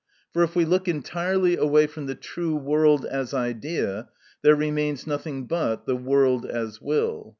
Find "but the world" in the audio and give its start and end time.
5.45-6.43